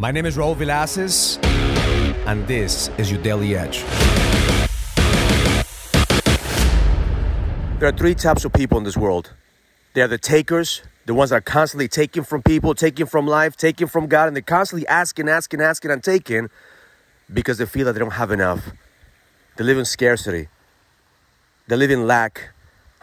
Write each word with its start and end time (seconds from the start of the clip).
My 0.00 0.12
name 0.12 0.26
is 0.26 0.36
Raul 0.36 0.54
Villacis, 0.54 1.44
and 2.24 2.46
this 2.46 2.88
is 2.98 3.10
your 3.10 3.20
Daily 3.20 3.56
Edge. 3.56 3.82
There 7.80 7.88
are 7.88 7.96
three 7.96 8.14
types 8.14 8.44
of 8.44 8.52
people 8.52 8.78
in 8.78 8.84
this 8.84 8.96
world. 8.96 9.32
They 9.94 10.02
are 10.02 10.06
the 10.06 10.16
takers, 10.16 10.82
the 11.06 11.14
ones 11.14 11.30
that 11.30 11.38
are 11.38 11.40
constantly 11.40 11.88
taking 11.88 12.22
from 12.22 12.44
people, 12.44 12.76
taking 12.76 13.06
from 13.06 13.26
life, 13.26 13.56
taking 13.56 13.88
from 13.88 14.06
God, 14.06 14.28
and 14.28 14.36
they're 14.36 14.42
constantly 14.42 14.86
asking, 14.86 15.28
asking, 15.28 15.60
asking, 15.60 15.90
and 15.90 16.04
taking 16.04 16.48
because 17.34 17.58
they 17.58 17.66
feel 17.66 17.86
that 17.86 17.94
they 17.94 17.98
don't 17.98 18.12
have 18.12 18.30
enough. 18.30 18.70
They 19.56 19.64
live 19.64 19.78
in 19.78 19.84
scarcity. 19.84 20.46
They 21.66 21.74
live 21.74 21.90
in 21.90 22.06
lack, 22.06 22.50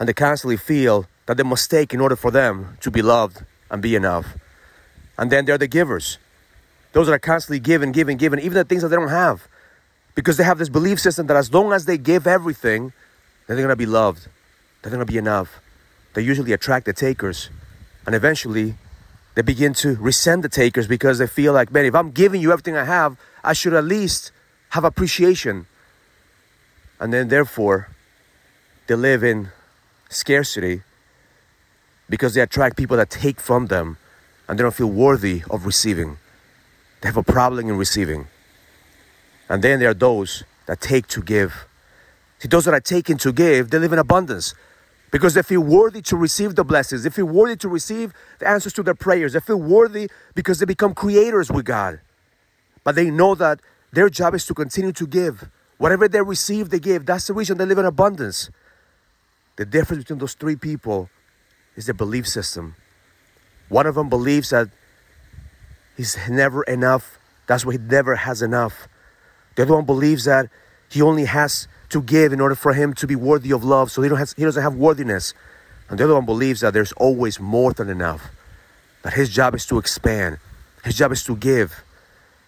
and 0.00 0.08
they 0.08 0.14
constantly 0.14 0.56
feel 0.56 1.04
that 1.26 1.36
they 1.36 1.42
must 1.42 1.70
take 1.70 1.92
in 1.92 2.00
order 2.00 2.16
for 2.16 2.30
them 2.30 2.78
to 2.80 2.90
be 2.90 3.02
loved 3.02 3.44
and 3.70 3.82
be 3.82 3.94
enough. 3.94 4.38
And 5.18 5.30
then 5.30 5.44
there 5.44 5.56
are 5.56 5.58
the 5.58 5.68
givers. 5.68 6.16
Those 6.96 7.08
that 7.08 7.12
are 7.12 7.18
constantly 7.18 7.60
giving, 7.60 7.92
giving, 7.92 8.16
giving, 8.16 8.38
even 8.38 8.54
the 8.54 8.64
things 8.64 8.80
that 8.80 8.88
they 8.88 8.96
don't 8.96 9.10
have. 9.10 9.48
Because 10.14 10.38
they 10.38 10.44
have 10.44 10.56
this 10.56 10.70
belief 10.70 10.98
system 10.98 11.26
that 11.26 11.36
as 11.36 11.52
long 11.52 11.74
as 11.74 11.84
they 11.84 11.98
give 11.98 12.26
everything, 12.26 12.94
they're 13.46 13.60
gonna 13.60 13.76
be 13.76 13.84
loved. 13.84 14.28
They're 14.80 14.90
gonna 14.90 15.04
be 15.04 15.18
enough. 15.18 15.60
They 16.14 16.22
usually 16.22 16.54
attract 16.54 16.86
the 16.86 16.94
takers. 16.94 17.50
And 18.06 18.14
eventually 18.14 18.76
they 19.34 19.42
begin 19.42 19.74
to 19.74 19.96
resent 19.96 20.40
the 20.40 20.48
takers 20.48 20.86
because 20.86 21.18
they 21.18 21.26
feel 21.26 21.52
like, 21.52 21.70
man, 21.70 21.84
if 21.84 21.94
I'm 21.94 22.12
giving 22.12 22.40
you 22.40 22.50
everything 22.50 22.78
I 22.78 22.84
have, 22.84 23.18
I 23.44 23.52
should 23.52 23.74
at 23.74 23.84
least 23.84 24.32
have 24.70 24.84
appreciation. 24.84 25.66
And 26.98 27.12
then 27.12 27.28
therefore 27.28 27.90
they 28.86 28.94
live 28.94 29.22
in 29.22 29.50
scarcity 30.08 30.80
because 32.08 32.32
they 32.32 32.40
attract 32.40 32.78
people 32.78 32.96
that 32.96 33.10
take 33.10 33.38
from 33.38 33.66
them 33.66 33.98
and 34.48 34.58
they 34.58 34.62
don't 34.62 34.74
feel 34.74 34.90
worthy 34.90 35.42
of 35.50 35.66
receiving. 35.66 36.16
They 37.06 37.10
have 37.10 37.18
a 37.18 37.22
problem 37.22 37.68
in 37.68 37.76
receiving. 37.76 38.26
And 39.48 39.62
then 39.62 39.78
there 39.78 39.90
are 39.90 39.94
those 39.94 40.42
that 40.66 40.80
take 40.80 41.06
to 41.06 41.22
give. 41.22 41.68
See, 42.40 42.48
those 42.48 42.64
that 42.64 42.74
are 42.74 42.80
taking 42.80 43.16
to 43.18 43.32
give, 43.32 43.70
they 43.70 43.78
live 43.78 43.92
in 43.92 44.00
abundance 44.00 44.56
because 45.12 45.34
they 45.34 45.44
feel 45.44 45.60
worthy 45.60 46.02
to 46.02 46.16
receive 46.16 46.56
the 46.56 46.64
blessings. 46.64 47.04
They 47.04 47.10
feel 47.10 47.26
worthy 47.26 47.54
to 47.58 47.68
receive 47.68 48.12
the 48.40 48.48
answers 48.48 48.72
to 48.72 48.82
their 48.82 48.96
prayers. 48.96 49.34
They 49.34 49.38
feel 49.38 49.60
worthy 49.60 50.08
because 50.34 50.58
they 50.58 50.66
become 50.66 50.94
creators 50.94 51.48
with 51.48 51.64
God. 51.64 52.00
But 52.82 52.96
they 52.96 53.08
know 53.08 53.36
that 53.36 53.60
their 53.92 54.08
job 54.08 54.34
is 54.34 54.44
to 54.46 54.54
continue 54.54 54.90
to 54.90 55.06
give. 55.06 55.48
Whatever 55.78 56.08
they 56.08 56.22
receive, 56.22 56.70
they 56.70 56.80
give. 56.80 57.06
That's 57.06 57.28
the 57.28 57.34
reason 57.34 57.56
they 57.56 57.66
live 57.66 57.78
in 57.78 57.84
abundance. 57.84 58.50
The 59.54 59.64
difference 59.64 60.02
between 60.02 60.18
those 60.18 60.34
three 60.34 60.56
people 60.56 61.08
is 61.76 61.86
their 61.86 61.94
belief 61.94 62.26
system. 62.26 62.74
One 63.68 63.86
of 63.86 63.94
them 63.94 64.08
believes 64.08 64.50
that 64.50 64.70
he's 65.96 66.16
never 66.28 66.62
enough. 66.64 67.18
That's 67.46 67.64
why 67.64 67.72
he 67.72 67.78
never 67.78 68.16
has 68.16 68.42
enough. 68.42 68.88
The 69.54 69.62
other 69.62 69.74
one 69.74 69.84
believes 69.84 70.24
that 70.24 70.50
he 70.88 71.02
only 71.02 71.24
has 71.24 71.68
to 71.90 72.02
give 72.02 72.32
in 72.32 72.40
order 72.40 72.54
for 72.54 72.72
him 72.72 72.94
to 72.94 73.06
be 73.06 73.16
worthy 73.16 73.52
of 73.52 73.64
love, 73.64 73.90
so 73.90 74.02
he, 74.02 74.08
don't 74.08 74.34
he 74.36 74.44
doesn't 74.44 74.62
have 74.62 74.74
worthiness. 74.74 75.34
And 75.88 75.98
the 75.98 76.04
other 76.04 76.14
one 76.14 76.26
believes 76.26 76.60
that 76.60 76.72
there's 76.74 76.92
always 76.92 77.38
more 77.38 77.72
than 77.72 77.88
enough. 77.88 78.30
That 79.02 79.14
his 79.14 79.30
job 79.30 79.54
is 79.54 79.66
to 79.66 79.78
expand, 79.78 80.38
his 80.84 80.96
job 80.96 81.12
is 81.12 81.22
to 81.24 81.36
give, 81.36 81.84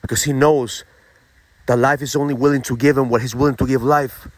because 0.00 0.22
he 0.22 0.32
knows 0.32 0.84
that 1.66 1.78
life 1.78 2.00
is 2.00 2.16
only 2.16 2.34
willing 2.34 2.62
to 2.62 2.76
give 2.76 2.96
him 2.96 3.10
what 3.10 3.20
he's 3.20 3.34
willing 3.34 3.56
to 3.56 3.66
give 3.66 3.82
life. 3.82 4.28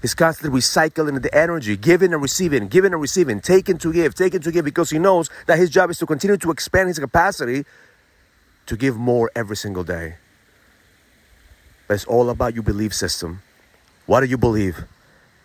He's 0.00 0.14
constantly 0.14 0.60
recycling 0.60 1.20
the 1.22 1.34
energy, 1.34 1.76
giving 1.76 2.12
and 2.12 2.20
receiving, 2.20 2.68
giving 2.68 2.92
and 2.92 3.00
receiving, 3.00 3.40
taking 3.40 3.78
to 3.78 3.92
give, 3.92 4.14
taking 4.14 4.40
to 4.40 4.52
give, 4.52 4.64
because 4.64 4.90
he 4.90 4.98
knows 4.98 5.30
that 5.46 5.58
his 5.58 5.70
job 5.70 5.90
is 5.90 5.98
to 5.98 6.06
continue 6.06 6.36
to 6.36 6.50
expand 6.50 6.88
his 6.88 6.98
capacity 6.98 7.64
to 8.66 8.76
give 8.76 8.96
more 8.96 9.30
every 9.34 9.56
single 9.56 9.84
day. 9.84 10.16
But 11.86 11.94
it's 11.94 12.04
all 12.04 12.30
about 12.30 12.54
your 12.54 12.62
belief 12.62 12.94
system. 12.94 13.42
What 14.06 14.20
do 14.20 14.26
you 14.26 14.38
believe? 14.38 14.84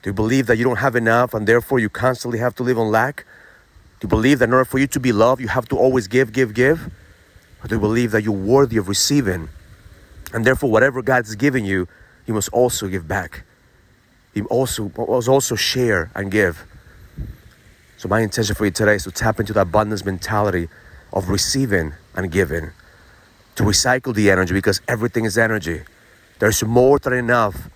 Do 0.02 0.09
you 0.09 0.14
believe 0.14 0.48
that 0.48 0.58
you 0.58 0.64
don't 0.64 0.78
have 0.78 0.95
enough 0.95 1.34
and 1.34 1.45
therefore 1.47 1.80
you 1.80 1.90
constantly 1.90 2.40
have 2.40 2.56
to 2.56 2.63
live 2.63 2.78
on 2.78 2.90
lack? 2.90 3.25
Do 4.00 4.06
you 4.06 4.09
believe 4.09 4.40
that 4.40 4.46
in 4.46 4.53
order 4.53 4.66
for 4.66 4.80
you 4.80 4.88
to 4.88 5.00
be 5.00 5.12
loved, 5.12 5.41
you 5.41 5.50
have 5.50 5.68
to 5.69 5.78
always 5.78 6.07
give, 6.07 6.31
give, 6.31 6.53
give? 6.53 6.90
Or 7.62 7.68
do 7.68 7.75
you 7.75 7.81
believe 7.81 8.12
that 8.12 8.24
you're 8.24 8.31
worthy 8.31 8.78
of 8.78 8.88
receiving? 8.88 9.50
And 10.34 10.46
therefore, 10.46 10.72
whatever 10.72 11.01
God's 11.01 11.36
giving 11.36 11.66
you, 11.66 11.88
you 12.25 12.34
must 12.34 12.50
also 12.50 12.88
give 12.88 13.07
back. 13.07 13.44
You 14.34 14.46
also 14.46 14.91
must 14.97 15.28
also 15.28 15.56
share 15.56 16.12
and 16.16 16.31
give. 16.31 16.63
So 17.97 18.07
my 18.07 18.22
intention 18.22 18.56
for 18.56 18.63
you 18.63 18.72
today 18.72 18.96
is 18.96 19.03
to 19.03 19.12
tap 19.12 19.41
into 19.41 19.51
the 19.51 19.62
abundance 19.62 20.06
mentality 20.06 20.69
of 21.12 21.28
receiving 21.28 21.94
and 22.16 22.31
giving. 22.31 22.72
To 23.59 23.66
recycle 23.66 24.16
the 24.16 24.31
energy 24.31 24.53
because 24.53 24.80
everything 24.88 25.25
is 25.25 25.38
energy. 25.38 25.81
There's 26.40 26.64
more 26.64 26.97
than 26.97 27.12
enough. 27.12 27.70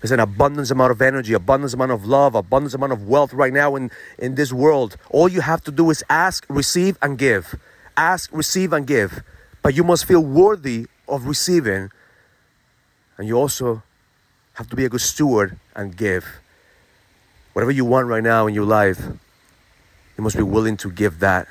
There's 0.00 0.10
an 0.10 0.18
abundance 0.18 0.72
amount 0.72 0.90
of 0.90 1.00
energy, 1.00 1.32
abundance 1.32 1.74
amount 1.74 1.92
of 1.92 2.04
love, 2.04 2.34
abundance 2.34 2.74
amount 2.74 2.90
of 2.90 3.06
wealth 3.06 3.32
right 3.32 3.52
now 3.52 3.76
in, 3.76 3.92
in 4.18 4.34
this 4.34 4.52
world. 4.52 4.96
All 5.10 5.28
you 5.28 5.40
have 5.40 5.62
to 5.62 5.70
do 5.70 5.90
is 5.90 6.02
ask, 6.10 6.44
receive, 6.48 6.98
and 7.00 7.16
give. 7.16 7.54
Ask, 7.96 8.32
receive, 8.32 8.72
and 8.72 8.84
give. 8.84 9.22
But 9.62 9.76
you 9.76 9.84
must 9.84 10.06
feel 10.06 10.24
worthy 10.24 10.88
of 11.06 11.28
receiving. 11.28 11.92
And 13.16 13.28
you 13.28 13.36
also 13.36 13.84
have 14.54 14.68
to 14.70 14.74
be 14.74 14.86
a 14.86 14.88
good 14.88 15.02
steward 15.02 15.56
and 15.76 15.96
give. 15.96 16.26
Whatever 17.52 17.70
you 17.70 17.84
want 17.84 18.08
right 18.08 18.24
now 18.24 18.48
in 18.48 18.54
your 18.54 18.66
life, 18.66 19.00
you 20.16 20.24
must 20.24 20.36
be 20.36 20.42
willing 20.42 20.76
to 20.78 20.90
give 20.90 21.20
that. 21.20 21.46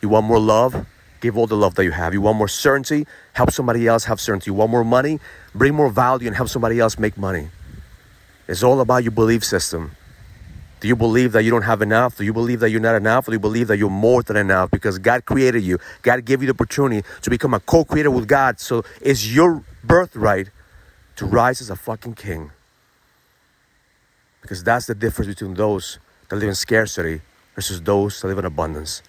You 0.00 0.10
want 0.10 0.26
more 0.26 0.38
love? 0.38 0.86
Give 1.26 1.36
all 1.36 1.48
the 1.48 1.56
love 1.56 1.74
that 1.74 1.82
you 1.82 1.90
have. 1.90 2.14
You 2.14 2.20
want 2.20 2.38
more 2.38 2.46
certainty? 2.46 3.04
Help 3.32 3.50
somebody 3.50 3.84
else 3.88 4.04
have 4.04 4.20
certainty. 4.20 4.48
You 4.48 4.54
want 4.54 4.70
more 4.70 4.84
money? 4.84 5.18
Bring 5.56 5.74
more 5.74 5.88
value 5.88 6.28
and 6.28 6.36
help 6.36 6.48
somebody 6.48 6.78
else 6.78 7.00
make 7.00 7.18
money. 7.18 7.48
It's 8.46 8.62
all 8.62 8.80
about 8.80 9.02
your 9.02 9.10
belief 9.10 9.44
system. 9.44 9.96
Do 10.78 10.86
you 10.86 10.94
believe 10.94 11.32
that 11.32 11.42
you 11.42 11.50
don't 11.50 11.62
have 11.62 11.82
enough? 11.82 12.16
Do 12.16 12.22
you 12.22 12.32
believe 12.32 12.60
that 12.60 12.70
you're 12.70 12.78
not 12.78 12.94
enough? 12.94 13.26
Or 13.26 13.32
do 13.32 13.34
you 13.34 13.40
believe 13.40 13.66
that 13.66 13.76
you're 13.76 13.90
more 13.90 14.22
than 14.22 14.36
enough? 14.36 14.70
Because 14.70 15.00
God 15.00 15.24
created 15.24 15.64
you. 15.64 15.80
God 16.02 16.24
gave 16.24 16.42
you 16.42 16.46
the 16.46 16.52
opportunity 16.54 17.04
to 17.22 17.28
become 17.28 17.54
a 17.54 17.58
co 17.58 17.84
creator 17.84 18.12
with 18.12 18.28
God. 18.28 18.60
So 18.60 18.84
it's 19.00 19.26
your 19.26 19.64
birthright 19.82 20.50
to 21.16 21.26
rise 21.26 21.60
as 21.60 21.70
a 21.70 21.76
fucking 21.76 22.14
king. 22.14 22.52
Because 24.42 24.62
that's 24.62 24.86
the 24.86 24.94
difference 24.94 25.34
between 25.34 25.54
those 25.54 25.98
that 26.28 26.36
live 26.36 26.50
in 26.50 26.54
scarcity 26.54 27.20
versus 27.56 27.82
those 27.82 28.20
that 28.20 28.28
live 28.28 28.38
in 28.38 28.44
abundance. 28.44 29.02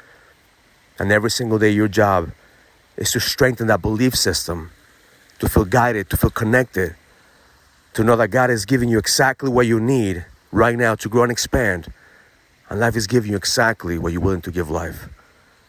And 1.00 1.12
every 1.12 1.32
single 1.32 1.60
day, 1.60 1.70
your 1.70 1.88
job 1.88 2.32
is 2.96 3.12
to 3.12 3.20
strengthen 3.20 3.68
that 3.68 3.82
belief 3.82 4.16
system, 4.16 4.72
to 5.40 5.48
feel 5.48 5.66
guided, 5.66 6.10
to 6.10 6.18
feel 6.18 6.32
connected, 6.32 6.96
to 7.94 8.04
know 8.04 8.16
that 8.16 8.30
God 8.30 8.50
is 8.50 8.66
giving 8.66 8.90
you 8.90 8.98
exactly 8.98 9.50
what 9.50 9.68
you 9.68 9.80
need 9.80 10.26
right 10.52 10.76
now 10.76 10.96
to 10.96 11.10
grow 11.10 11.24
and 11.24 11.32
expand. 11.32 11.92
And 12.70 12.80
life 12.80 12.96
is 12.96 13.08
giving 13.08 13.32
you 13.32 13.38
exactly 13.38 13.98
what 13.98 14.12
you're 14.12 14.22
willing 14.22 14.42
to 14.42 14.52
give 14.52 14.70
life. 14.70 15.08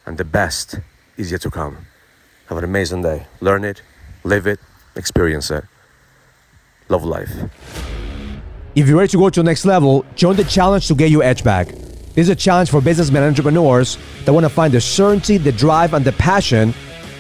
And 0.07 0.19
the 0.19 0.25
best 0.25 0.81
is 1.17 1.31
yet 1.31 1.43
to 1.43 1.51
come. 1.51 1.87
Have 2.47 2.59
an 2.59 2.65
amazing 2.65 3.03
day. 3.03 3.27
Learn 3.41 3.65
it, 3.65 3.83
live 4.25 4.47
it, 4.47 4.59
experience 4.97 5.51
it. 5.51 5.65
Love 6.89 7.05
life. 7.05 7.31
If 8.75 8.89
you're 8.89 8.99
ready 8.99 9.09
to 9.09 9.19
go 9.19 9.29
to 9.29 9.41
the 9.41 9.45
next 9.45 9.65
level, 9.65 10.07
join 10.15 10.37
the 10.37 10.45
challenge 10.45 10.89
to 10.89 10.95
get 10.95 11.11
your 11.11 11.23
edge 11.23 11.45
back. 11.45 11.69
This 12.19 12.25
is 12.25 12.31
a 12.31 12.35
challenge 12.35 12.69
for 12.69 12.81
businessmen 12.81 13.23
and 13.23 13.31
entrepreneurs 13.31 13.97
that 14.25 14.33
want 14.33 14.43
to 14.43 14.49
find 14.49 14.75
the 14.75 14.81
certainty, 14.81 15.39
the 15.39 15.53
drive, 15.53 15.95
and 15.95 16.05
the 16.05 16.11
passion 16.11 16.75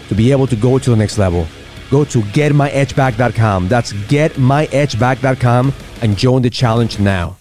to 0.08 0.14
be 0.16 0.32
able 0.32 0.48
to 0.48 0.56
go 0.56 0.76
to 0.76 0.90
the 0.90 0.96
next 0.96 1.18
level 1.18 1.46
go 1.88 2.04
to 2.04 2.18
getmyedgeback.com. 2.18 3.68
That's 3.68 3.92
getmyedgeback.com 3.92 5.72
and 6.02 6.16
join 6.18 6.42
the 6.42 6.50
challenge 6.50 6.98
now. 6.98 7.37